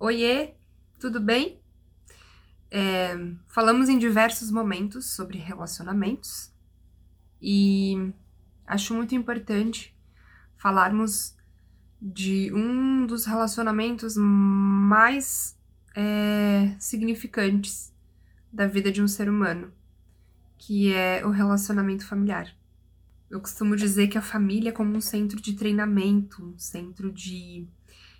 Oiê, 0.00 0.54
tudo 1.00 1.20
bem? 1.20 1.58
É, 2.70 3.16
falamos 3.48 3.88
em 3.88 3.98
diversos 3.98 4.48
momentos 4.48 5.06
sobre 5.06 5.38
relacionamentos 5.38 6.52
e 7.42 8.12
acho 8.64 8.94
muito 8.94 9.16
importante 9.16 9.92
falarmos 10.56 11.34
de 12.00 12.52
um 12.54 13.06
dos 13.06 13.24
relacionamentos 13.24 14.14
mais 14.16 15.58
é, 15.96 16.76
significantes 16.78 17.92
da 18.52 18.68
vida 18.68 18.92
de 18.92 19.02
um 19.02 19.08
ser 19.08 19.28
humano, 19.28 19.72
que 20.56 20.92
é 20.94 21.26
o 21.26 21.30
relacionamento 21.30 22.06
familiar. 22.06 22.56
Eu 23.28 23.40
costumo 23.40 23.74
dizer 23.74 24.06
que 24.06 24.16
a 24.16 24.22
família 24.22 24.68
é 24.68 24.72
como 24.72 24.96
um 24.96 25.00
centro 25.00 25.42
de 25.42 25.54
treinamento, 25.54 26.40
um 26.40 26.56
centro 26.56 27.10
de 27.10 27.66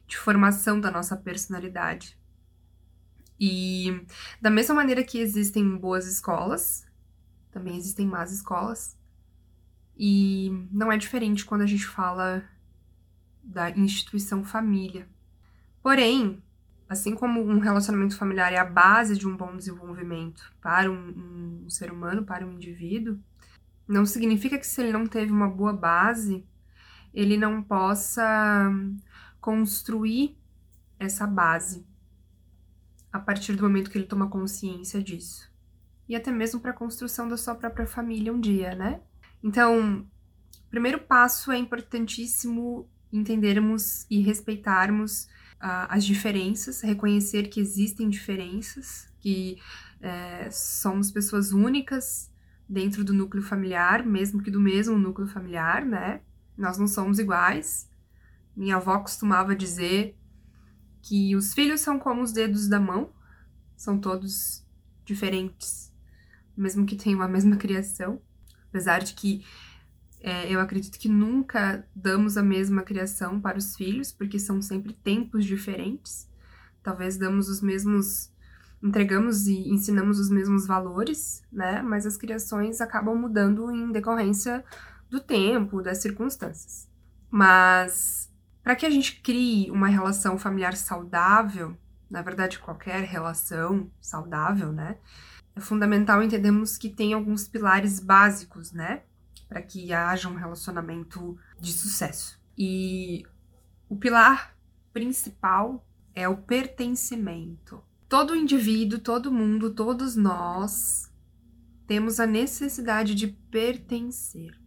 de 0.08 0.16
formação 0.16 0.80
da 0.80 0.90
nossa 0.90 1.16
personalidade. 1.16 2.18
E 3.38 4.04
da 4.40 4.50
mesma 4.50 4.74
maneira 4.74 5.04
que 5.04 5.20
existem 5.20 5.76
boas 5.76 6.06
escolas, 6.08 6.84
também 7.52 7.76
existem 7.76 8.06
más 8.06 8.32
escolas. 8.32 8.98
E 9.96 10.50
não 10.72 10.90
é 10.90 10.96
diferente 10.96 11.44
quando 11.44 11.62
a 11.62 11.66
gente 11.66 11.86
fala 11.86 12.42
da 13.44 13.70
instituição 13.70 14.42
família. 14.42 15.08
Porém, 15.82 16.42
assim 16.88 17.14
como 17.14 17.40
um 17.40 17.58
relacionamento 17.58 18.16
familiar 18.16 18.52
é 18.52 18.58
a 18.58 18.64
base 18.64 19.16
de 19.16 19.28
um 19.28 19.36
bom 19.36 19.56
desenvolvimento 19.56 20.52
para 20.60 20.90
um, 20.90 21.64
um 21.64 21.70
ser 21.70 21.92
humano, 21.92 22.24
para 22.24 22.46
um 22.46 22.52
indivíduo, 22.52 23.18
não 23.86 24.06
significa 24.06 24.58
que 24.58 24.66
se 24.66 24.80
ele 24.80 24.92
não 24.92 25.06
teve 25.06 25.32
uma 25.32 25.48
boa 25.48 25.72
base, 25.72 26.44
ele 27.12 27.36
não 27.36 27.62
possa 27.62 28.70
construir 29.40 30.36
essa 30.98 31.26
base 31.26 31.86
a 33.12 33.18
partir 33.18 33.54
do 33.54 33.62
momento 33.62 33.90
que 33.90 33.98
ele 33.98 34.06
toma 34.06 34.28
consciência 34.28 35.02
disso. 35.02 35.50
E 36.08 36.16
até 36.16 36.30
mesmo 36.30 36.60
para 36.60 36.70
a 36.70 36.74
construção 36.74 37.28
da 37.28 37.36
sua 37.36 37.54
própria 37.54 37.86
família 37.86 38.32
um 38.32 38.40
dia, 38.40 38.74
né? 38.74 39.00
Então, 39.42 40.06
o 40.66 40.70
primeiro 40.70 41.00
passo 41.00 41.52
é 41.52 41.58
importantíssimo 41.58 42.88
entendermos 43.12 44.06
e 44.10 44.20
respeitarmos 44.20 45.24
uh, 45.62 45.88
as 45.88 46.04
diferenças, 46.04 46.80
reconhecer 46.80 47.48
que 47.48 47.60
existem 47.60 48.08
diferenças, 48.08 49.08
que 49.20 49.58
é, 50.00 50.48
somos 50.50 51.10
pessoas 51.10 51.52
únicas 51.52 52.30
dentro 52.68 53.02
do 53.02 53.12
núcleo 53.12 53.42
familiar, 53.42 54.04
mesmo 54.04 54.42
que 54.42 54.50
do 54.50 54.60
mesmo 54.60 54.98
núcleo 54.98 55.26
familiar, 55.26 55.84
né? 55.84 56.20
Nós 56.56 56.78
não 56.78 56.86
somos 56.86 57.18
iguais, 57.18 57.90
minha 58.58 58.76
avó 58.76 58.98
costumava 58.98 59.54
dizer 59.54 60.18
que 61.00 61.36
os 61.36 61.54
filhos 61.54 61.80
são 61.80 61.98
como 61.98 62.22
os 62.22 62.32
dedos 62.32 62.68
da 62.68 62.80
mão, 62.80 63.12
são 63.76 64.00
todos 64.00 64.66
diferentes, 65.04 65.92
mesmo 66.56 66.84
que 66.84 66.96
tenham 66.96 67.22
a 67.22 67.28
mesma 67.28 67.56
criação. 67.56 68.20
Apesar 68.68 68.98
de 68.98 69.14
que 69.14 69.44
é, 70.20 70.52
eu 70.52 70.58
acredito 70.58 70.98
que 70.98 71.08
nunca 71.08 71.86
damos 71.94 72.36
a 72.36 72.42
mesma 72.42 72.82
criação 72.82 73.40
para 73.40 73.58
os 73.58 73.76
filhos, 73.76 74.10
porque 74.10 74.40
são 74.40 74.60
sempre 74.60 74.92
tempos 74.92 75.44
diferentes. 75.44 76.28
Talvez 76.82 77.16
damos 77.16 77.48
os 77.48 77.60
mesmos. 77.60 78.32
entregamos 78.82 79.46
e 79.46 79.68
ensinamos 79.68 80.18
os 80.18 80.28
mesmos 80.28 80.66
valores, 80.66 81.42
né? 81.52 81.80
Mas 81.80 82.04
as 82.06 82.16
criações 82.16 82.80
acabam 82.80 83.14
mudando 83.14 83.70
em 83.70 83.92
decorrência 83.92 84.64
do 85.08 85.20
tempo, 85.20 85.80
das 85.80 85.98
circunstâncias. 85.98 86.88
Mas 87.30 88.27
para 88.68 88.76
que 88.76 88.84
a 88.84 88.90
gente 88.90 89.22
crie 89.22 89.70
uma 89.70 89.88
relação 89.88 90.36
familiar 90.36 90.76
saudável, 90.76 91.74
na 92.10 92.20
verdade, 92.20 92.58
qualquer 92.58 93.02
relação 93.02 93.90
saudável, 93.98 94.70
né? 94.74 94.98
É 95.56 95.60
fundamental 95.60 96.22
entendermos 96.22 96.76
que 96.76 96.90
tem 96.90 97.14
alguns 97.14 97.48
pilares 97.48 97.98
básicos, 97.98 98.70
né? 98.72 99.04
Para 99.48 99.62
que 99.62 99.90
haja 99.94 100.28
um 100.28 100.34
relacionamento 100.34 101.38
de 101.58 101.72
sucesso. 101.72 102.38
E 102.58 103.24
o 103.88 103.96
pilar 103.96 104.54
principal 104.92 105.82
é 106.14 106.28
o 106.28 106.36
pertencimento. 106.36 107.82
Todo 108.06 108.36
indivíduo, 108.36 108.98
todo 108.98 109.32
mundo, 109.32 109.72
todos 109.72 110.14
nós 110.14 111.10
temos 111.86 112.20
a 112.20 112.26
necessidade 112.26 113.14
de 113.14 113.28
pertencer. 113.28 114.60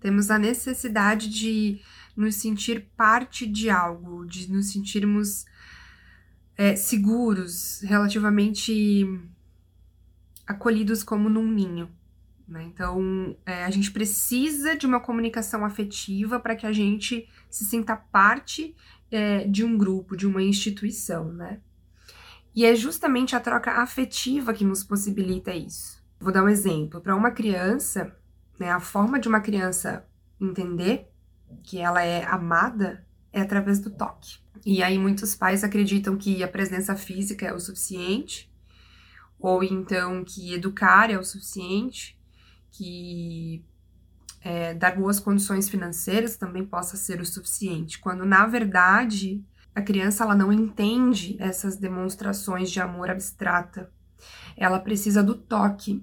Temos 0.00 0.30
a 0.30 0.38
necessidade 0.38 1.30
de 1.30 1.80
nos 2.16 2.36
sentir 2.36 2.88
parte 2.96 3.46
de 3.46 3.68
algo, 3.68 4.24
de 4.24 4.50
nos 4.50 4.72
sentirmos 4.72 5.44
é, 6.56 6.74
seguros, 6.74 7.80
relativamente 7.82 9.04
acolhidos 10.46 11.02
como 11.02 11.28
num 11.28 11.50
ninho. 11.50 11.90
Né? 12.48 12.62
Então, 12.64 13.36
é, 13.44 13.64
a 13.64 13.70
gente 13.70 13.90
precisa 13.90 14.76
de 14.76 14.86
uma 14.86 15.00
comunicação 15.00 15.64
afetiva 15.64 16.38
para 16.38 16.54
que 16.54 16.66
a 16.66 16.72
gente 16.72 17.28
se 17.50 17.64
sinta 17.64 17.96
parte 17.96 18.74
é, 19.10 19.46
de 19.46 19.64
um 19.64 19.76
grupo, 19.76 20.16
de 20.16 20.26
uma 20.26 20.42
instituição, 20.42 21.32
né? 21.32 21.60
E 22.54 22.64
é 22.64 22.74
justamente 22.74 23.36
a 23.36 23.40
troca 23.40 23.82
afetiva 23.82 24.54
que 24.54 24.64
nos 24.64 24.82
possibilita 24.82 25.54
isso. 25.54 26.02
Vou 26.18 26.32
dar 26.32 26.42
um 26.42 26.48
exemplo. 26.48 27.02
Para 27.02 27.14
uma 27.14 27.30
criança, 27.30 28.16
né, 28.58 28.70
a 28.70 28.80
forma 28.80 29.20
de 29.20 29.28
uma 29.28 29.40
criança 29.40 30.06
entender 30.40 31.06
que 31.62 31.78
ela 31.78 32.02
é 32.02 32.24
amada 32.24 33.04
é 33.32 33.40
através 33.40 33.80
do 33.80 33.90
toque. 33.90 34.38
E 34.64 34.82
aí 34.82 34.98
muitos 34.98 35.34
pais 35.34 35.62
acreditam 35.62 36.16
que 36.16 36.42
a 36.42 36.48
presença 36.48 36.96
física 36.96 37.46
é 37.46 37.52
o 37.52 37.60
suficiente, 37.60 38.50
ou 39.38 39.62
então 39.62 40.24
que 40.24 40.54
educar 40.54 41.10
é 41.10 41.18
o 41.18 41.24
suficiente, 41.24 42.18
que 42.70 43.64
é, 44.40 44.74
dar 44.74 44.96
boas 44.96 45.20
condições 45.20 45.68
financeiras 45.68 46.36
também 46.36 46.64
possa 46.64 46.96
ser 46.96 47.20
o 47.20 47.26
suficiente, 47.26 47.98
quando 47.98 48.24
na 48.24 48.46
verdade 48.46 49.44
a 49.74 49.82
criança 49.82 50.24
ela 50.24 50.34
não 50.34 50.50
entende 50.50 51.36
essas 51.38 51.76
demonstrações 51.76 52.70
de 52.70 52.80
amor 52.80 53.10
abstrata. 53.10 53.92
Ela 54.56 54.80
precisa 54.80 55.22
do 55.22 55.34
toque. 55.34 56.02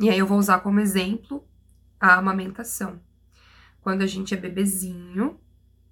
E 0.00 0.08
aí 0.08 0.18
eu 0.18 0.26
vou 0.26 0.38
usar 0.38 0.60
como 0.60 0.78
exemplo 0.78 1.44
a 1.98 2.14
amamentação. 2.14 3.00
Quando 3.82 4.02
a 4.02 4.06
gente 4.06 4.34
é 4.34 4.36
bebezinho, 4.36 5.38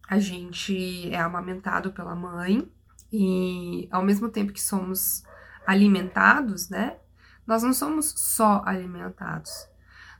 a 0.08 0.18
gente 0.18 1.10
é 1.10 1.20
amamentado 1.20 1.92
pela 1.92 2.14
mãe 2.14 2.70
e 3.12 3.88
ao 3.90 4.02
mesmo 4.02 4.28
tempo 4.28 4.52
que 4.52 4.60
somos 4.60 5.22
alimentados, 5.66 6.68
né? 6.68 6.96
Nós 7.46 7.62
não 7.62 7.72
somos 7.72 8.14
só 8.16 8.62
alimentados. 8.64 9.68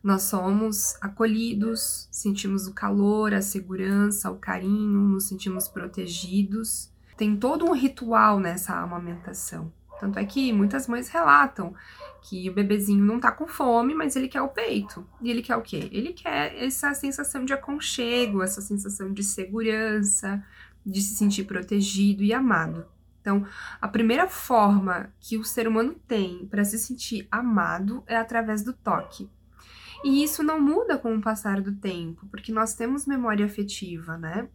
Nós 0.03 0.23
somos 0.23 0.97
acolhidos, 1.01 2.09
sentimos 2.11 2.67
o 2.67 2.73
calor, 2.73 3.35
a 3.35 3.43
segurança, 3.43 4.31
o 4.31 4.39
carinho, 4.39 5.01
nos 5.01 5.25
sentimos 5.25 5.69
protegidos. 5.69 6.91
Tem 7.17 7.37
todo 7.37 7.65
um 7.65 7.73
ritual 7.73 8.39
nessa 8.39 8.77
amamentação. 8.77 9.73
Tanto 9.99 10.19
é 10.19 10.25
que 10.25 10.53
muitas 10.53 10.87
mães 10.87 11.09
relatam 11.09 11.75
que 12.23 12.49
o 12.49 12.53
bebezinho 12.53 13.05
não 13.05 13.21
tá 13.21 13.33
com 13.33 13.47
fome, 13.47 13.95
mas 13.95 14.17
ele 14.17 14.29
quer 14.29 14.43
o 14.43 14.49
peito. 14.49 15.07
E 15.21 15.31
ele 15.31 15.43
quer 15.43 15.57
o 15.57 15.63
quê? 15.63 15.89
Ele 15.93 16.13
quer 16.13 16.55
essa 16.63 16.93
sensação 16.95 17.45
de 17.45 17.53
aconchego, 17.53 18.43
essa 18.43 18.61
sensação 18.61 19.13
de 19.13 19.23
segurança, 19.23 20.45
de 20.85 21.01
se 21.01 21.15
sentir 21.15 21.45
protegido 21.45 22.23
e 22.23 22.33
amado. 22.33 22.87
Então, 23.21 23.47
a 23.81 23.89
primeira 23.89 24.27
forma 24.27 25.13
que 25.21 25.37
o 25.37 25.45
ser 25.45 25.69
humano 25.69 25.95
tem 26.07 26.47
para 26.47 26.65
se 26.65 26.79
sentir 26.79 27.29
amado 27.31 28.03
é 28.07 28.17
através 28.17 28.63
do 28.63 28.73
toque. 28.73 29.29
E 30.05 30.23
isso 30.23 30.43
não 30.43 30.61
muda 30.61 30.97
com 30.97 31.15
o 31.15 31.21
passar 31.21 31.61
do 31.61 31.75
tempo, 31.75 32.27
porque 32.31 32.53
nós 32.53 32.75
temos 32.75 33.07
memória 33.07 33.45
afetiva, 33.45 34.17
né? 34.17 34.49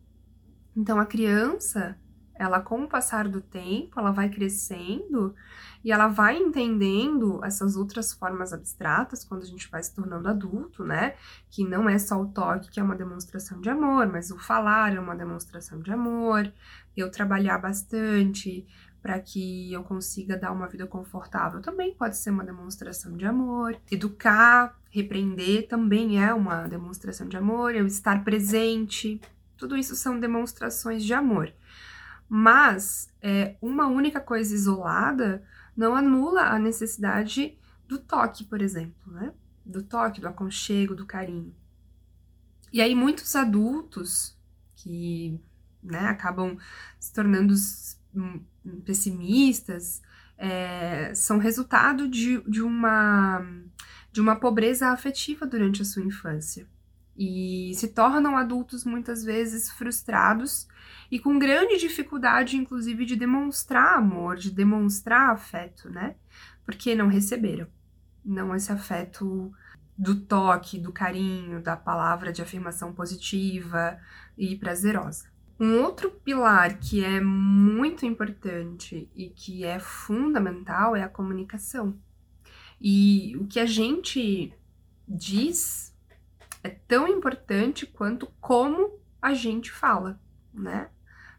Então, 0.75 0.99
a 0.99 1.05
criança, 1.05 1.97
ela 2.35 2.59
com 2.59 2.83
o 2.83 2.88
passar 2.88 3.27
do 3.27 3.41
tempo, 3.41 3.99
ela 3.99 4.11
vai 4.11 4.29
crescendo 4.29 5.35
e 5.84 5.91
ela 5.91 6.08
vai 6.08 6.37
entendendo 6.37 7.43
essas 7.43 7.75
outras 7.75 8.13
formas 8.13 8.53
abstratas 8.53 9.23
quando 9.23 9.43
a 9.43 9.46
gente 9.46 9.69
vai 9.69 9.84
se 9.84 9.93
tornando 9.93 10.29
adulto, 10.29 10.84
né? 10.84 11.16
Que 11.49 11.63
não 11.63 11.87
é 11.87 11.99
só 11.99 12.19
o 12.19 12.28
toque 12.28 12.69
que 12.72 12.79
é 12.79 12.84
uma 12.84 12.96
demonstração 12.96 13.59
de 13.59 13.69
amor, 13.69 14.08
mas 14.08 14.31
o 14.31 14.37
falar 14.37 14.96
é 14.96 14.99
uma 14.99 15.16
demonstração 15.16 15.79
de 15.81 15.91
amor, 15.91 16.52
eu 16.96 17.11
trabalhar 17.11 17.58
bastante 17.58 18.66
para 19.02 19.19
que 19.19 19.73
eu 19.73 19.84
consiga 19.84 20.37
dar 20.37 20.53
uma 20.53 20.66
vida 20.66 20.87
confortável 20.87 21.61
também 21.61 21.93
pode 21.93 22.16
ser 22.17 22.29
uma 22.29 22.46
demonstração 22.46 23.17
de 23.17 23.25
amor. 23.25 23.78
Educar, 23.91 24.79
repreender 24.90 25.67
também 25.67 26.23
é 26.23 26.34
uma 26.34 26.66
demonstração 26.67 27.28
de 27.28 27.35
amor, 27.35 27.75
eu 27.75 27.85
estar 27.85 28.23
presente, 28.23 29.19
tudo 29.58 29.75
isso 29.75 29.93
são 29.96 30.17
demonstrações 30.17 31.03
de 31.03 31.13
amor. 31.13 31.53
Mas 32.35 33.14
é, 33.22 33.56
uma 33.62 33.85
única 33.85 34.20
coisa 34.20 34.56
isolada 34.56 35.44
não 35.78 35.94
anula 35.96 36.46
a 36.46 36.58
necessidade 36.58 37.59
do 37.88 38.00
toque, 38.00 38.44
por 38.44 38.59
exemplo, 38.59 39.14
né? 39.14 39.32
Do 39.64 39.84
toque, 39.84 40.20
do 40.20 40.28
aconchego, 40.28 40.96
do 40.96 41.06
carinho. 41.06 41.56
E 42.72 42.82
aí 42.82 42.96
muitos 42.96 43.35
adultos 43.35 44.35
que 44.76 45.40
né, 45.84 46.08
acabam 46.08 46.58
se 47.00 47.14
tornando 47.14 47.53
pessimistas, 48.84 50.02
é, 50.35 51.14
são 51.14 51.38
resultado 51.38 52.08
de, 52.08 52.41
de, 52.50 52.64
uma, 52.64 53.46
de 54.12 54.20
uma 54.20 54.35
pobreza 54.35 54.88
afetiva 54.88 55.46
durante 55.46 55.84
a 55.84 55.85
sua 55.85 56.03
infância. 56.03 56.68
E 57.17 57.73
se 57.75 57.89
tornam 57.89 58.35
adultos 58.35 58.83
muitas 58.83 59.23
vezes 59.23 59.69
frustrados 59.69 60.67
e 61.11 61.19
com 61.19 61.37
grande 61.37 61.77
dificuldade, 61.77 62.57
inclusive, 62.57 63.05
de 63.05 63.15
demonstrar 63.15 63.97
amor, 63.97 64.35
de 64.35 64.49
demonstrar 64.49 65.29
afeto, 65.29 65.89
né? 65.89 66.15
Porque 66.65 66.95
não 66.95 67.07
receberam. 67.07 67.67
Não 68.25 68.55
esse 68.55 68.71
afeto 68.71 69.53
do 69.97 70.15
toque, 70.15 70.79
do 70.79 70.91
carinho, 70.91 71.61
da 71.61 71.77
palavra 71.77 72.33
de 72.33 72.41
afirmação 72.41 72.93
positiva 72.93 73.99
e 74.35 74.55
prazerosa. 74.55 75.31
Um 75.59 75.81
outro 75.81 76.09
pilar 76.09 76.79
que 76.79 77.03
é 77.05 77.21
muito 77.21 78.05
importante 78.05 79.07
e 79.15 79.29
que 79.29 79.63
é 79.63 79.79
fundamental 79.79 80.95
é 80.95 81.03
a 81.03 81.09
comunicação. 81.09 81.97
E 82.81 83.37
o 83.37 83.45
que 83.45 83.59
a 83.59 83.65
gente 83.65 84.51
diz 85.07 85.92
é 86.63 86.69
tão 86.69 87.07
importante 87.07 87.85
quanto 87.85 88.27
como 88.39 88.99
a 89.21 89.33
gente 89.33 89.71
fala, 89.71 90.19
né? 90.53 90.89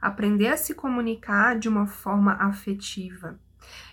Aprender 0.00 0.48
a 0.48 0.56
se 0.56 0.74
comunicar 0.74 1.58
de 1.58 1.68
uma 1.68 1.86
forma 1.86 2.34
afetiva. 2.34 3.40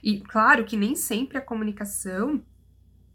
E 0.04 0.20
claro 0.20 0.66
que 0.66 0.76
nem 0.76 0.94
sempre 0.94 1.38
a 1.38 1.42
comunicação 1.42 2.44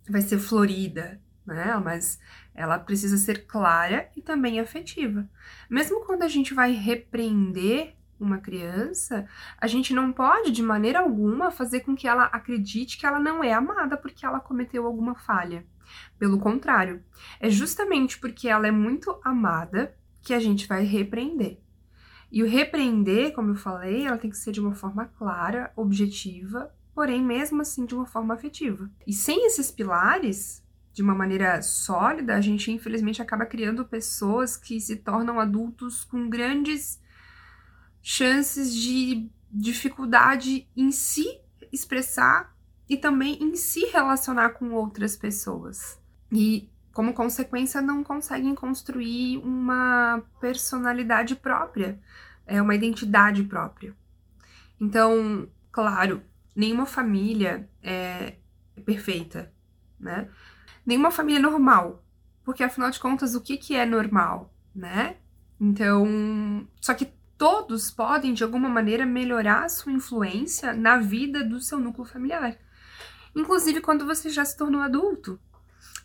vai 0.09 0.23
ser 0.23 0.39
florida, 0.39 1.21
né? 1.45 1.77
Mas 1.77 2.19
ela 2.55 2.79
precisa 2.79 3.19
ser 3.19 3.47
clara 3.47 4.09
e 4.17 4.23
também 4.23 4.59
afetiva. 4.59 5.29
Mesmo 5.69 6.05
quando 6.07 6.23
a 6.23 6.29
gente 6.29 6.55
vai 6.55 6.73
repreender 6.73 7.95
uma 8.19 8.39
criança, 8.39 9.29
a 9.59 9.67
gente 9.67 9.93
não 9.93 10.11
pode 10.11 10.51
de 10.51 10.63
maneira 10.63 11.01
alguma 11.01 11.51
fazer 11.51 11.81
com 11.81 11.95
que 11.95 12.09
ela 12.09 12.25
acredite 12.25 12.97
que 12.97 13.05
ela 13.05 13.21
não 13.21 13.45
é 13.45 13.53
amada 13.53 13.95
porque 13.95 14.25
ela 14.25 14.41
cometeu 14.41 14.87
alguma 14.87 15.15
falha. 15.15 15.67
Pelo 16.19 16.39
contrário, 16.39 17.03
é 17.41 17.51
justamente 17.51 18.19
porque 18.19 18.49
ela 18.49 18.67
é 18.67 18.71
muito 18.71 19.21
amada 19.25 19.97
que 20.23 20.35
a 20.35 20.41
gente 20.41 20.67
vai 20.67 20.85
repreender. 20.85 21.61
E 22.31 22.43
o 22.43 22.49
repreender, 22.49 23.33
como 23.33 23.51
eu 23.51 23.55
falei, 23.55 24.07
ela 24.07 24.19
tem 24.19 24.31
que 24.31 24.37
ser 24.37 24.53
de 24.53 24.61
uma 24.61 24.75
forma 24.75 25.07
clara, 25.07 25.73
objetiva, 25.77 26.75
porém 26.95 27.23
mesmo 27.23 27.63
assim 27.63 27.85
de 27.85 27.95
uma 27.95 28.07
forma 28.07 28.35
afetiva. 28.35 28.91
E 29.07 29.13
sem 29.13 29.47
esses 29.47 29.71
pilares, 29.71 30.65
de 30.93 31.03
uma 31.03 31.15
maneira 31.15 31.61
sólida, 31.61 32.35
a 32.35 32.41
gente 32.41 32.73
infelizmente 32.73 33.21
acaba 33.21 33.45
criando 33.45 33.85
pessoas 33.85 34.57
que 34.57 34.81
se 34.81 34.97
tornam 34.97 35.39
adultos 35.39 36.05
com 36.05 36.29
grandes 36.29 36.99
chances 38.01 38.75
de 38.75 39.31
dificuldade 39.53 40.67
em 40.75 40.91
se 40.91 41.27
expressar 41.71 42.56
e 42.89 42.97
também 42.97 43.43
em 43.43 43.57
se 43.57 43.87
relacionar 43.87 44.51
com 44.51 44.73
outras 44.73 45.17
pessoas. 45.17 46.01
E, 46.31 46.71
como 46.93 47.13
consequência, 47.13 47.81
não 47.81 48.05
conseguem 48.05 48.55
construir 48.55 49.39
uma 49.39 50.23
personalidade 50.41 51.35
própria, 51.37 52.01
é 52.47 52.61
uma 52.63 52.75
identidade 52.75 53.43
própria. 53.45 53.95
Então, 54.81 55.49
claro, 55.73 56.23
nenhuma 56.55 56.87
família 56.87 57.69
é 57.83 58.37
perfeita, 58.85 59.53
né? 59.99 60.29
nenhuma 60.87 61.11
família 61.11 61.43
normal. 61.43 62.05
Porque 62.45 62.63
afinal 62.63 62.91
de 62.91 63.01
contas, 63.01 63.35
o 63.35 63.41
que, 63.41 63.57
que 63.57 63.75
é 63.75 63.85
normal, 63.85 64.55
né? 64.73 65.17
Então, 65.61 66.67
só 66.81 66.95
que 66.95 67.09
todos 67.37 67.91
podem 67.91 68.33
de 68.33 68.45
alguma 68.45 68.69
maneira 68.69 69.05
melhorar 69.05 69.69
sua 69.69 69.91
influência 69.91 70.73
na 70.73 70.97
vida 70.99 71.43
do 71.43 71.61
seu 71.61 71.81
núcleo 71.81 72.07
familiar. 72.07 72.57
Inclusive 73.37 73.83
quando 73.83 74.07
você 74.07 74.31
já 74.31 74.45
se 74.45 74.57
tornou 74.57 74.81
adulto. 74.81 75.39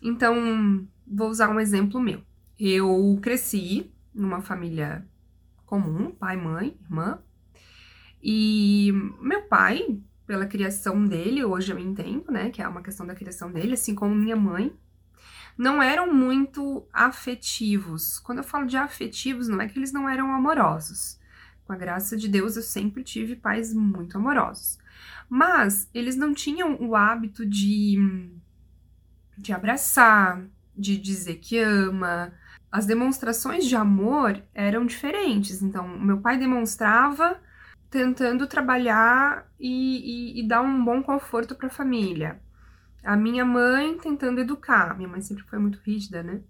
Então, 0.02 0.86
vou 1.06 1.30
usar 1.30 1.48
um 1.48 1.58
exemplo 1.58 1.98
meu. 1.98 2.22
Eu 2.60 3.18
cresci 3.22 3.90
numa 4.14 4.42
família 4.42 5.06
comum, 5.64 6.10
pai, 6.10 6.36
mãe, 6.36 6.76
irmã. 6.84 7.18
E 8.22 8.92
meu 9.18 9.42
pai 9.44 9.98
pela 10.26 10.46
criação 10.46 11.04
dele, 11.06 11.44
hoje 11.44 11.72
eu 11.72 11.78
entendo, 11.78 12.30
né, 12.30 12.50
que 12.50 12.62
é 12.62 12.68
uma 12.68 12.82
questão 12.82 13.06
da 13.06 13.14
criação 13.14 13.50
dele, 13.50 13.74
assim 13.74 13.94
como 13.94 14.14
minha 14.14 14.36
mãe, 14.36 14.72
não 15.56 15.82
eram 15.82 16.12
muito 16.12 16.86
afetivos. 16.92 18.18
Quando 18.18 18.38
eu 18.38 18.44
falo 18.44 18.66
de 18.66 18.76
afetivos, 18.76 19.48
não 19.48 19.60
é 19.60 19.68
que 19.68 19.78
eles 19.78 19.92
não 19.92 20.08
eram 20.08 20.32
amorosos. 20.32 21.18
Com 21.64 21.72
a 21.72 21.76
graça 21.76 22.16
de 22.16 22.28
Deus, 22.28 22.56
eu 22.56 22.62
sempre 22.62 23.02
tive 23.02 23.36
pais 23.36 23.74
muito 23.74 24.16
amorosos. 24.16 24.78
Mas 25.28 25.88
eles 25.94 26.16
não 26.16 26.34
tinham 26.34 26.76
o 26.80 26.94
hábito 26.94 27.46
de, 27.46 27.96
de 29.36 29.52
abraçar, 29.52 30.44
de 30.76 30.96
dizer 30.96 31.36
que 31.36 31.58
ama. 31.58 32.32
As 32.70 32.86
demonstrações 32.86 33.66
de 33.66 33.76
amor 33.76 34.42
eram 34.54 34.86
diferentes. 34.86 35.62
Então, 35.62 35.86
meu 35.98 36.20
pai 36.20 36.38
demonstrava 36.38 37.40
tentando 37.90 38.46
trabalhar 38.46 39.46
e, 39.60 40.38
e, 40.38 40.40
e 40.40 40.48
dar 40.48 40.62
um 40.62 40.82
bom 40.82 41.02
conforto 41.02 41.54
para 41.54 41.66
a 41.66 41.70
família. 41.70 42.40
A 43.04 43.16
minha 43.16 43.44
mãe 43.44 43.98
tentando 43.98 44.40
educar. 44.40 44.96
Minha 44.96 45.08
mãe 45.08 45.20
sempre 45.20 45.44
foi 45.44 45.58
muito 45.58 45.78
rígida, 45.84 46.22
né? 46.22 46.40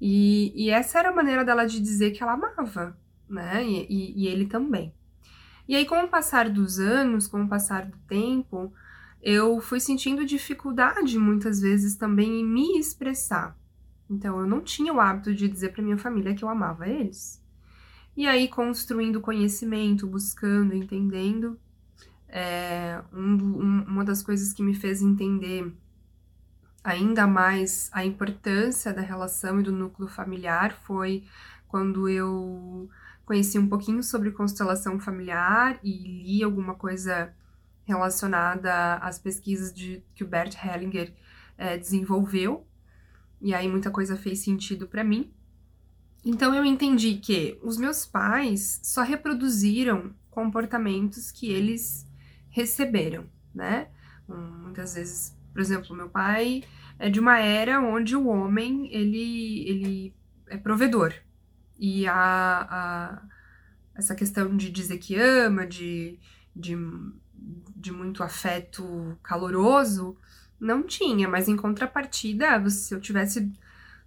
E, 0.00 0.52
e 0.56 0.70
essa 0.70 0.98
era 0.98 1.10
a 1.10 1.14
maneira 1.14 1.44
dela 1.44 1.64
de 1.64 1.80
dizer 1.80 2.10
que 2.12 2.22
ela 2.22 2.32
amava, 2.32 2.96
né? 3.28 3.64
E, 3.64 4.24
e, 4.24 4.26
ele 4.26 4.46
também. 4.46 4.94
E 5.72 5.74
aí, 5.74 5.86
com 5.86 6.04
o 6.04 6.08
passar 6.08 6.50
dos 6.50 6.78
anos, 6.78 7.26
com 7.26 7.44
o 7.44 7.48
passar 7.48 7.86
do 7.86 7.96
tempo, 8.06 8.70
eu 9.22 9.58
fui 9.58 9.80
sentindo 9.80 10.22
dificuldade 10.22 11.18
muitas 11.18 11.62
vezes 11.62 11.96
também 11.96 12.40
em 12.40 12.44
me 12.44 12.78
expressar. 12.78 13.56
Então, 14.10 14.38
eu 14.38 14.46
não 14.46 14.60
tinha 14.60 14.92
o 14.92 15.00
hábito 15.00 15.34
de 15.34 15.48
dizer 15.48 15.72
para 15.72 15.82
minha 15.82 15.96
família 15.96 16.34
que 16.34 16.44
eu 16.44 16.48
amava 16.50 16.86
eles. 16.86 17.42
E 18.14 18.26
aí, 18.26 18.48
construindo 18.48 19.18
conhecimento, 19.18 20.06
buscando, 20.06 20.74
entendendo. 20.74 21.58
É, 22.28 23.00
um, 23.10 23.32
um, 23.32 23.84
uma 23.84 24.04
das 24.04 24.22
coisas 24.22 24.52
que 24.52 24.62
me 24.62 24.74
fez 24.74 25.00
entender 25.00 25.72
ainda 26.84 27.26
mais 27.26 27.88
a 27.94 28.04
importância 28.04 28.92
da 28.92 29.00
relação 29.00 29.58
e 29.58 29.62
do 29.62 29.72
núcleo 29.72 30.06
familiar 30.06 30.76
foi 30.82 31.24
quando 31.66 32.10
eu 32.10 32.90
conheci 33.24 33.58
um 33.58 33.68
pouquinho 33.68 34.02
sobre 34.02 34.30
constelação 34.30 34.98
familiar 34.98 35.78
e 35.82 35.90
li 35.90 36.42
alguma 36.42 36.74
coisa 36.74 37.34
relacionada 37.84 38.94
às 38.96 39.18
pesquisas 39.18 39.72
de, 39.72 40.02
que 40.14 40.24
o 40.24 40.26
Bert 40.26 40.54
Hellinger 40.62 41.12
é, 41.56 41.76
desenvolveu. 41.76 42.66
E 43.40 43.54
aí 43.54 43.68
muita 43.68 43.90
coisa 43.90 44.16
fez 44.16 44.40
sentido 44.40 44.86
para 44.86 45.02
mim. 45.02 45.32
Então 46.24 46.54
eu 46.54 46.64
entendi 46.64 47.14
que 47.14 47.58
os 47.62 47.76
meus 47.76 48.06
pais 48.06 48.80
só 48.84 49.02
reproduziram 49.02 50.14
comportamentos 50.30 51.30
que 51.32 51.50
eles 51.50 52.06
receberam, 52.48 53.26
né? 53.54 53.88
Muitas 54.28 54.94
vezes, 54.94 55.36
por 55.52 55.60
exemplo, 55.60 55.96
meu 55.96 56.08
pai 56.08 56.62
é 56.98 57.10
de 57.10 57.18
uma 57.18 57.38
era 57.38 57.80
onde 57.80 58.14
o 58.14 58.28
homem 58.28 58.88
ele, 58.92 59.68
ele 59.68 60.14
é 60.46 60.56
provedor 60.56 61.12
e 61.82 62.06
a, 62.06 62.14
a 62.70 63.22
essa 63.92 64.14
questão 64.14 64.56
de 64.56 64.70
dizer 64.70 64.98
que 64.98 65.16
ama, 65.16 65.66
de, 65.66 66.16
de, 66.54 66.78
de 67.74 67.90
muito 67.90 68.22
afeto 68.22 69.18
caloroso, 69.20 70.16
não 70.60 70.84
tinha, 70.84 71.28
mas 71.28 71.48
em 71.48 71.56
contrapartida, 71.56 72.70
se 72.70 72.94
eu 72.94 73.00
tivesse 73.00 73.52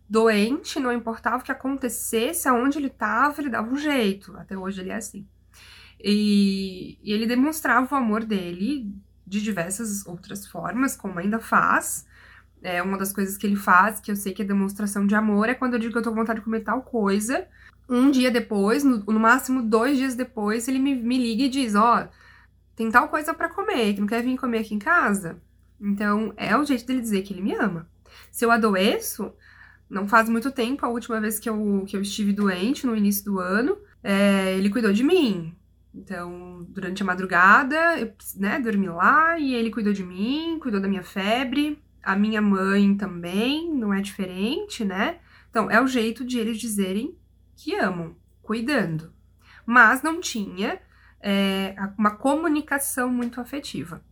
doente, 0.10 0.80
não 0.80 0.90
importava 0.90 1.40
o 1.40 1.44
que 1.44 1.52
acontecesse, 1.52 2.48
aonde 2.48 2.78
ele 2.78 2.88
estava, 2.88 3.42
ele 3.42 3.50
dava 3.50 3.70
um 3.70 3.78
jeito. 3.78 4.38
Até 4.38 4.58
hoje 4.58 4.80
ele 4.80 4.92
é 4.92 4.96
assim. 4.96 5.28
E, 6.00 6.98
e, 7.04 7.12
ele 7.12 7.26
demonstrava 7.28 7.94
o 7.94 7.98
amor 7.98 8.24
dele 8.24 8.90
de 9.28 9.42
diversas 9.42 10.06
outras 10.08 10.48
formas, 10.48 10.96
como 10.96 11.20
ainda 11.20 11.40
faz. 11.40 12.08
É 12.62 12.82
uma 12.82 12.98
das 12.98 13.14
coisas 13.14 13.38
que 13.38 13.46
ele 13.46 13.56
faz, 13.56 14.00
que 14.00 14.12
eu 14.12 14.16
sei 14.16 14.34
que 14.34 14.42
é 14.42 14.46
demonstração 14.46 15.06
de 15.06 15.14
amor, 15.14 15.50
é 15.50 15.54
quando 15.54 15.74
eu 15.74 15.80
digo 15.80 15.94
que 15.94 16.00
eu 16.00 16.04
tô 16.04 16.10
com 16.10 16.18
vontade 16.18 16.40
de 16.40 16.46
comer 16.46 16.62
tal 16.62 16.82
coisa. 16.82 17.48
Um 17.88 18.10
dia 18.10 18.32
depois, 18.32 18.84
no, 18.84 18.98
no 18.98 19.20
máximo 19.20 19.62
dois 19.62 19.98
dias 19.98 20.16
depois, 20.16 20.68
ele 20.68 20.80
me, 20.80 20.96
me 20.96 21.18
liga 21.18 21.44
e 21.44 21.50
diz: 21.50 21.76
Ó, 21.76 22.02
oh, 22.02 22.08
tem 22.76 22.90
tal 22.90 23.08
coisa 23.08 23.34
para 23.34 23.50
comer, 23.50 23.94
que 23.94 24.02
não 24.02 24.08
quer 24.08 24.24
vir 24.24 24.38
comer 24.38 24.60
aqui 24.60 24.74
em 24.74 24.80
casa? 24.80 25.40
Então, 25.80 26.34
é 26.36 26.58
o 26.58 26.66
jeito 26.66 26.86
dele 26.86 27.02
dizer 27.02 27.22
que 27.22 27.34
ele 27.34 27.42
me 27.42 27.54
ama. 27.54 27.88
Se 28.32 28.46
eu 28.46 28.52
adoeço, 28.52 29.34
não 29.90 30.08
faz 30.08 30.30
muito 30.30 30.52
tempo, 30.52 30.86
a 30.86 30.90
última 30.90 31.20
vez 31.22 31.40
que 31.40 31.50
eu, 31.50 31.84
que 31.88 31.96
eu 31.96 32.02
estive 32.02 32.34
doente, 32.34 32.88
no 32.88 32.96
início 32.96 33.26
do 33.26 33.40
ano, 33.40 33.78
é, 34.04 34.58
ele 34.58 34.70
cuidou 34.70 34.92
de 34.92 35.04
mim. 35.04 35.56
Então, 35.94 36.66
durante 36.70 37.02
a 37.02 37.06
madrugada, 37.06 37.98
eu 37.98 38.12
né, 38.36 38.60
dormi 38.60 38.88
lá 38.88 39.40
e 39.40 39.54
ele 39.54 39.72
cuidou 39.72 39.94
de 39.94 40.04
mim, 40.04 40.60
cuidou 40.62 40.82
da 40.82 40.88
minha 40.88 41.04
febre. 41.04 41.82
A 42.06 42.16
minha 42.16 42.42
mãe 42.42 42.96
também, 42.96 43.74
não 43.74 43.94
é 43.94 44.00
diferente, 44.00 44.86
né? 44.86 45.20
Então, 45.50 45.72
é 45.72 45.82
o 45.82 45.88
jeito 45.88 46.24
de 46.24 46.38
eles 46.38 46.60
dizerem 46.60 47.18
que 47.56 47.74
amam, 47.76 48.16
cuidando. 48.42 49.12
Mas 49.66 50.04
não 50.04 50.22
tinha 50.22 50.80
é, 51.20 51.76
uma 51.98 52.12
comunicação 52.12 53.10
muito 53.10 53.42
afetiva. 53.42 54.04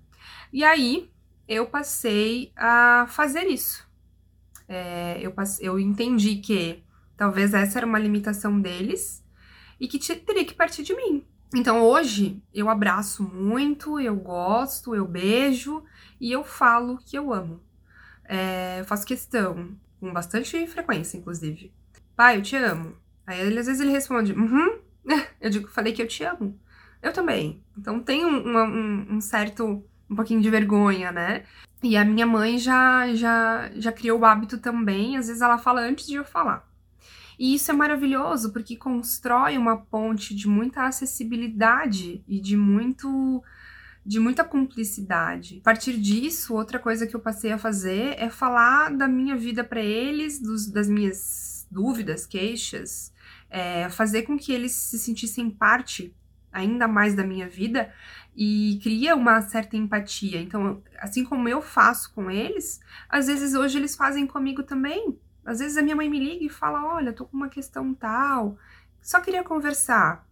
E 0.52 0.64
aí 0.64 1.12
eu 1.48 1.68
passei 1.68 2.52
a 2.56 3.06
fazer 3.08 3.48
isso. 3.48 3.88
É, 4.68 5.20
eu, 5.22 5.32
passei, 5.32 5.68
eu 5.68 5.80
entendi 5.80 6.38
que 6.38 6.84
talvez 7.16 7.54
essa 7.54 7.80
era 7.80 7.86
uma 7.86 8.00
limitação 8.00 8.60
deles 8.60 9.24
e 9.80 9.88
que 9.88 10.00
teria 10.00 10.46
que 10.46 10.56
partir 10.56 10.84
de 10.84 10.96
mim. 10.96 11.24
Então 11.56 11.84
hoje 11.84 12.42
eu 12.52 12.70
abraço 12.70 13.24
muito, 13.24 14.00
eu 14.00 14.16
gosto, 14.16 14.96
eu 14.96 15.08
beijo 15.08 15.84
e 16.20 16.32
eu 16.32 16.44
falo 16.44 16.98
que 16.98 17.16
eu 17.16 17.32
amo. 17.32 17.62
É, 18.25 18.80
eu 18.80 18.86
faço 18.86 19.06
questão, 19.06 19.75
com 20.00 20.12
bastante 20.12 20.65
frequência, 20.68 21.18
inclusive. 21.18 21.72
Pai, 22.15 22.38
eu 22.38 22.42
te 22.42 22.56
amo. 22.56 22.96
Aí 23.25 23.39
ele, 23.39 23.60
às 23.60 23.68
vezes 23.68 23.82
ele 23.82 23.92
responde, 23.92 24.34
uhum. 24.34 24.80
Eu 25.39 25.50
digo, 25.50 25.68
falei 25.68 25.94
que 25.94 26.01
eu 26.01 26.08
te 26.08 26.24
amo. 26.24 26.58
Eu 27.01 27.12
também. 27.12 27.62
Então 27.77 28.00
tem 28.00 28.25
um, 28.25 28.58
um, 28.58 29.15
um 29.15 29.22
certo, 29.22 29.84
um 30.10 30.15
pouquinho 30.15 30.42
de 30.42 30.50
vergonha, 30.50 31.12
né? 31.12 31.44
E 31.82 31.98
a 31.98 32.06
minha 32.06 32.25
mãe 32.25 32.58
já, 32.58 33.13
já, 33.13 33.70
já 33.75 33.92
criou 33.92 34.20
o 34.20 34.25
hábito 34.25 34.58
também, 34.58 35.18
às 35.18 35.27
vezes 35.27 35.42
ela 35.42 35.58
fala 35.58 35.82
antes 35.82 36.08
de 36.08 36.15
eu 36.15 36.24
falar. 36.24 36.65
E 37.38 37.56
isso 37.56 37.72
é 37.72 37.74
maravilhoso, 37.74 38.53
porque 38.53 38.77
constrói 38.77 39.58
uma 39.58 39.77
ponte 39.77 40.34
de 40.34 40.48
muita 40.48 40.86
acessibilidade 40.86 42.24
e 42.25 42.39
de 42.39 42.56
muito 42.56 43.44
de 44.06 44.20
muita 44.20 44.44
cumplicidade. 44.44 45.60
A 45.62 45.64
partir 45.64 45.98
disso, 45.98 46.54
outra 46.54 46.78
coisa 46.78 47.08
que 47.08 47.16
eu 47.16 47.20
passei 47.20 47.52
a 47.52 47.58
fazer 47.58 48.16
é 48.18 48.30
falar 48.30 48.92
da 48.96 49.08
minha 49.08 49.36
vida 49.36 49.64
para 49.64 49.82
eles, 49.82 50.40
dos, 50.40 50.68
das 50.68 50.90
minhas 50.90 51.68
dúvidas, 51.72 52.26
queixas, 52.26 53.14
é, 53.50 53.90
fazer 53.90 54.24
com 54.24 54.38
que 54.38 54.52
eles 54.52 54.74
se 54.74 55.00
sentissem 55.00 55.50
parte 55.50 56.14
ainda 56.52 56.88
mais 56.88 57.16
da 57.16 57.24
minha 57.24 57.48
vida 57.48 57.92
e 58.36 58.80
cria 58.84 59.16
uma 59.16 59.42
certa 59.42 59.76
empatia. 59.78 60.40
Então, 60.40 60.84
assim 61.00 61.24
como 61.24 61.50
eu 61.50 61.62
faço 61.62 62.14
com 62.14 62.30
eles, 62.30 62.80
às 63.10 63.28
vezes 63.28 63.54
hoje 63.56 63.78
eles 63.78 63.96
fazem 63.96 64.28
comigo 64.28 64.64
também. 64.64 65.18
Às 65.46 65.60
vezes 65.60 65.78
a 65.78 65.82
minha 65.82 65.96
mãe 65.96 66.10
me 66.10 66.20
liga 66.20 66.46
e 66.46 66.50
fala: 66.50 66.96
Olha, 66.96 67.14
tô 67.14 67.26
com 67.26 67.36
uma 67.36 67.50
questão 67.50 67.94
tal, 67.94 68.58
só 69.02 69.20
queria 69.20 69.44
conversar. 69.44 70.28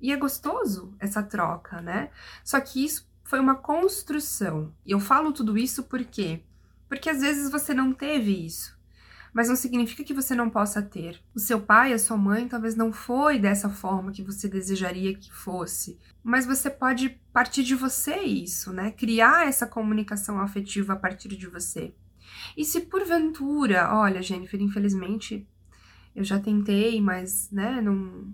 E 0.00 0.12
é 0.12 0.16
gostoso 0.16 0.94
essa 0.98 1.22
troca, 1.22 1.80
né? 1.80 2.10
Só 2.44 2.60
que 2.60 2.84
isso 2.84 3.08
foi 3.26 3.40
uma 3.40 3.56
construção. 3.56 4.72
E 4.84 4.92
eu 4.92 5.00
falo 5.00 5.32
tudo 5.32 5.58
isso 5.58 5.82
por 5.82 6.04
quê? 6.04 6.42
Porque 6.88 7.10
às 7.10 7.20
vezes 7.20 7.50
você 7.50 7.74
não 7.74 7.92
teve 7.92 8.46
isso. 8.46 8.76
Mas 9.34 9.48
não 9.48 9.56
significa 9.56 10.04
que 10.04 10.14
você 10.14 10.34
não 10.34 10.48
possa 10.48 10.80
ter. 10.80 11.20
O 11.34 11.40
seu 11.40 11.60
pai, 11.60 11.92
a 11.92 11.98
sua 11.98 12.16
mãe, 12.16 12.48
talvez 12.48 12.74
não 12.74 12.92
foi 12.92 13.38
dessa 13.38 13.68
forma 13.68 14.12
que 14.12 14.22
você 14.22 14.48
desejaria 14.48 15.14
que 15.14 15.30
fosse. 15.30 15.98
Mas 16.22 16.46
você 16.46 16.70
pode 16.70 17.20
partir 17.32 17.62
de 17.62 17.74
você 17.74 18.16
isso, 18.20 18.72
né? 18.72 18.92
Criar 18.92 19.46
essa 19.46 19.66
comunicação 19.66 20.40
afetiva 20.40 20.94
a 20.94 20.96
partir 20.96 21.28
de 21.28 21.48
você. 21.48 21.92
E 22.56 22.64
se 22.64 22.82
porventura, 22.82 23.92
olha, 23.92 24.22
Jennifer, 24.22 24.60
infelizmente 24.60 25.46
eu 26.14 26.24
já 26.24 26.38
tentei, 26.40 26.98
mas, 27.00 27.50
né, 27.50 27.82
não, 27.82 28.32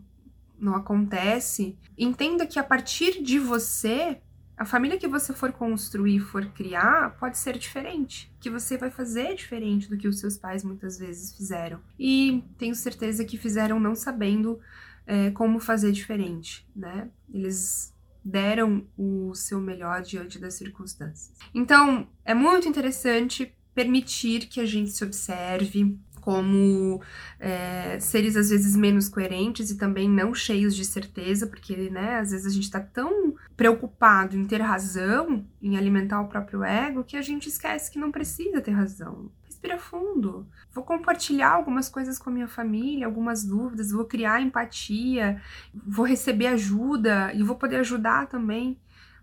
não 0.57 0.77
acontece. 0.77 1.77
Entenda 1.99 2.47
que 2.47 2.59
a 2.59 2.65
partir 2.65 3.21
de 3.23 3.41
você, 3.41 4.21
a 4.57 4.65
família 4.65 4.99
que 4.99 5.09
você 5.09 5.33
for 5.33 5.53
construir, 5.53 6.21
for 6.21 6.47
criar, 6.47 7.17
pode 7.19 7.39
ser 7.39 7.59
diferente. 7.59 8.33
Que 8.41 8.51
você 8.51 8.77
vai 8.77 8.91
fazer 8.91 9.35
diferente 9.35 9.89
do 9.89 9.97
que 9.97 10.07
os 10.07 10.21
seus 10.21 10.37
pais 10.37 10.63
muitas 10.63 10.99
vezes 10.99 11.35
fizeram. 11.37 11.81
E 11.99 12.45
tenho 12.59 12.75
certeza 12.75 13.25
que 13.25 13.37
fizeram 13.37 13.81
não 13.81 13.95
sabendo 13.95 14.61
é, 15.07 15.31
como 15.31 15.59
fazer 15.59 15.93
diferente, 15.93 16.67
né? 16.75 17.09
Eles 17.33 17.93
deram 18.25 18.87
o 18.97 19.35
seu 19.35 19.61
melhor 19.61 20.03
diante 20.03 20.39
das 20.39 20.55
circunstâncias. 20.55 21.33
Então, 21.53 22.07
é 22.25 22.35
muito 22.35 22.69
interessante 22.69 23.53
permitir 23.75 24.47
que 24.47 24.61
a 24.61 24.67
gente 24.67 24.91
se 24.91 25.03
observe 25.03 25.99
como 26.21 27.03
é, 27.41 27.99
seres 27.99 28.37
às 28.37 28.51
vezes 28.51 28.77
menos 28.77 29.09
coerentes 29.09 29.71
e 29.71 29.77
também 29.77 30.09
não 30.09 30.33
cheios 30.33 30.77
de 30.77 30.85
certeza, 30.85 31.49
porque 31.49 31.91
né, 31.91 32.21
às 32.21 32.31
vezes 32.31 32.47
a 32.47 32.51
gente 32.51 32.65
está 32.65 32.79
tão 32.79 33.35
preocupado 33.63 34.37
em 34.37 34.45
ter 34.45 34.61
razão, 34.61 35.47
em 35.63 35.77
alimentar 35.77 36.21
o 36.21 36.27
próprio 36.27 36.65
ego, 36.65 37.05
que 37.05 37.17
a 37.17 37.23
gente 37.23 37.49
esquece 37.49 37.93
que 37.93 37.99
não 37.99 38.11
precisa 38.11 38.61
ter 38.61 38.73
razão. 38.73 39.31
Respira 39.45 39.79
fundo. 39.79 40.49
Vou 40.73 40.83
compartilhar 40.83 41.53
algumas 41.53 41.89
coisas 41.89 42.19
com 42.19 42.29
a 42.29 42.33
minha 42.33 42.49
família, 42.49 43.07
algumas 43.07 43.45
dúvidas, 43.45 43.93
vou 43.93 44.05
criar 44.05 44.41
empatia, 44.41 45.41
vou 45.73 46.05
receber 46.05 46.49
ajuda 46.49 47.33
e 47.35 47.45
vou 47.45 47.55
poder 47.55 47.77
ajudar 47.77 48.27
também 48.27 48.77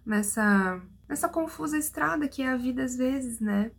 nessa 0.05 0.81
nessa 1.07 1.27
confusa 1.27 1.77
estrada 1.77 2.27
que 2.27 2.41
é 2.41 2.47
a 2.47 2.55
vida 2.55 2.83
às 2.83 2.95
vezes, 2.95 3.41
né? 3.41 3.71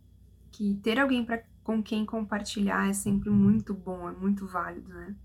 que 0.51 0.75
ter 0.83 0.99
alguém 0.99 1.25
pra, 1.25 1.41
com 1.63 1.81
quem 1.81 2.05
compartilhar 2.05 2.89
é 2.89 2.93
sempre 2.93 3.29
muito 3.29 3.73
bom, 3.73 4.07
é 4.09 4.11
muito 4.11 4.45
válido, 4.45 4.89
né? 4.89 5.15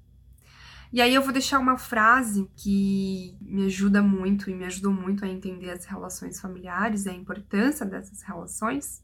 E 0.92 1.00
aí 1.00 1.14
eu 1.14 1.22
vou 1.22 1.32
deixar 1.32 1.58
uma 1.58 1.76
frase 1.76 2.48
que 2.56 3.36
me 3.40 3.66
ajuda 3.66 4.02
muito 4.02 4.48
e 4.50 4.54
me 4.54 4.64
ajudou 4.64 4.92
muito 4.92 5.24
a 5.24 5.28
entender 5.28 5.70
as 5.70 5.84
relações 5.84 6.40
familiares 6.40 7.06
e 7.06 7.10
a 7.10 7.12
importância 7.12 7.84
dessas 7.84 8.22
relações, 8.22 9.02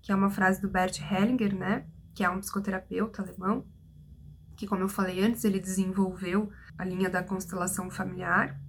que 0.00 0.12
é 0.12 0.14
uma 0.14 0.30
frase 0.30 0.60
do 0.60 0.68
Bert 0.68 1.00
Hellinger, 1.00 1.54
né? 1.56 1.86
Que 2.14 2.24
é 2.24 2.30
um 2.30 2.40
psicoterapeuta 2.40 3.22
alemão, 3.22 3.66
que, 4.56 4.66
como 4.66 4.82
eu 4.82 4.88
falei 4.88 5.24
antes, 5.24 5.44
ele 5.44 5.60
desenvolveu 5.60 6.50
a 6.76 6.84
linha 6.84 7.08
da 7.08 7.22
constelação 7.22 7.90
familiar. 7.90 8.60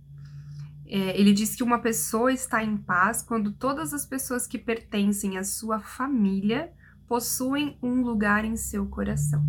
É, 0.85 1.19
ele 1.19 1.33
diz 1.33 1.55
que 1.55 1.63
uma 1.63 1.79
pessoa 1.79 2.31
está 2.33 2.63
em 2.63 2.77
paz 2.77 3.21
quando 3.21 3.51
todas 3.51 3.93
as 3.93 4.05
pessoas 4.05 4.47
que 4.47 4.57
pertencem 4.57 5.37
à 5.37 5.43
sua 5.43 5.79
família 5.79 6.71
possuem 7.07 7.77
um 7.81 8.01
lugar 8.01 8.45
em 8.45 8.55
seu 8.55 8.87
coração, 8.87 9.43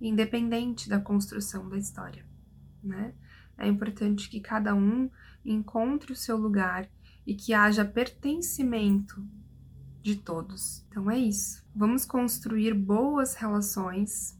independente 0.00 0.88
da 0.88 1.00
construção 1.00 1.68
da 1.68 1.76
história, 1.76 2.24
né? 2.82 3.14
É 3.56 3.66
importante 3.66 4.28
que 4.28 4.40
cada 4.40 4.74
um 4.74 5.10
encontre 5.44 6.12
o 6.12 6.16
seu 6.16 6.36
lugar 6.36 6.88
e 7.26 7.34
que 7.34 7.52
haja 7.52 7.84
pertencimento 7.84 9.26
de 10.00 10.16
todos. 10.16 10.86
Então 10.88 11.10
é 11.10 11.18
isso. 11.18 11.64
Vamos 11.74 12.04
construir 12.04 12.72
boas 12.72 13.34
relações, 13.34 14.38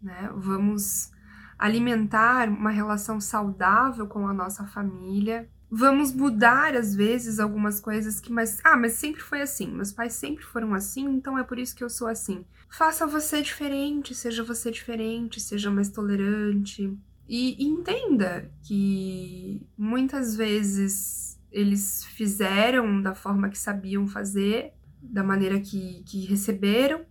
né? 0.00 0.30
Vamos 0.34 1.10
alimentar 1.58 2.48
uma 2.48 2.70
relação 2.70 3.20
saudável 3.20 4.06
com 4.06 4.26
a 4.26 4.32
nossa 4.32 4.66
família, 4.66 5.50
vamos 5.74 6.12
mudar 6.12 6.76
às 6.76 6.94
vezes 6.94 7.40
algumas 7.40 7.80
coisas 7.80 8.20
que 8.20 8.30
mas 8.30 8.60
ah, 8.62 8.76
mas 8.76 8.92
sempre 8.92 9.22
foi 9.22 9.40
assim, 9.40 9.66
meus 9.68 9.90
pais 9.90 10.12
sempre 10.12 10.44
foram 10.44 10.74
assim, 10.74 11.06
então 11.06 11.38
é 11.38 11.42
por 11.42 11.58
isso 11.58 11.74
que 11.74 11.82
eu 11.82 11.88
sou 11.88 12.08
assim. 12.08 12.44
Faça 12.68 13.06
você 13.06 13.40
diferente, 13.40 14.14
seja 14.14 14.44
você 14.44 14.70
diferente, 14.70 15.40
seja 15.40 15.70
mais 15.70 15.88
tolerante 15.88 16.94
e, 17.26 17.64
entenda 17.64 18.52
que 18.62 19.66
muitas 19.78 20.36
vezes 20.36 21.40
eles 21.50 22.04
fizeram 22.04 23.00
da 23.00 23.14
forma 23.14 23.48
que 23.48 23.58
sabiam 23.58 24.06
fazer, 24.06 24.74
da 25.00 25.24
maneira 25.24 25.58
que, 25.58 26.02
que 26.04 26.26
receberam, 26.26 27.06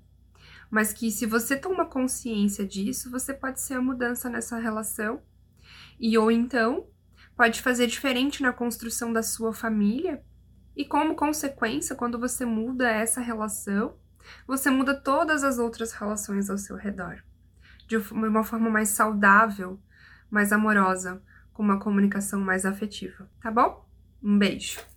mas 0.70 0.94
que 0.94 1.10
se 1.10 1.26
você 1.26 1.58
toma 1.58 1.86
consciência 1.86 2.64
disso, 2.66 3.10
você 3.10 3.34
pode 3.34 3.60
ser 3.60 3.74
a 3.74 3.82
mudança 3.82 4.30
nessa 4.30 4.60
relação. 4.60 5.20
E 6.00 6.16
ou 6.18 6.32
então 6.32 6.86
pode 7.36 7.62
fazer 7.62 7.88
diferente 7.88 8.42
na 8.42 8.54
construção 8.54 9.12
da 9.12 9.24
sua 9.24 9.54
família, 9.54 10.24
e 10.76 10.86
como 10.86 11.16
consequência, 11.16 11.96
quando 11.96 12.20
você 12.20 12.46
muda 12.46 12.90
essa 12.90 13.20
relação, 13.20 13.96
você 14.48 14.70
muda 14.70 14.96
todas 14.96 15.44
as 15.44 15.58
outras 15.58 15.92
relações 15.92 16.50
ao 16.50 16.58
seu 16.58 16.76
redor. 16.76 17.24
De 17.88 17.98
uma 17.98 18.44
forma 18.44 18.70
mais 18.70 18.90
saudável, 18.90 19.80
mais 20.30 20.54
amorosa, 20.54 21.22
com 21.52 21.62
uma 21.62 21.80
comunicação 21.80 22.40
mais 22.40 22.66
afetiva, 22.66 23.30
tá 23.42 23.52
bom? 23.52 23.86
Um 24.24 24.38
beijo! 24.38 24.91